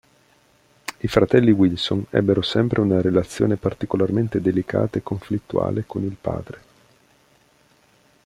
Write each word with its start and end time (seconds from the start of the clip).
I 0.97 1.07
fratelli 1.07 1.51
Wilson 1.51 2.03
ebbero 2.09 2.41
sempre 2.41 2.81
una 2.81 3.01
relazione 3.01 3.55
particolarmente 3.55 4.41
delicata 4.41 4.97
e 4.97 5.03
conflittuale 5.03 5.83
con 5.85 6.03
il 6.03 6.15
padre. 6.19 6.61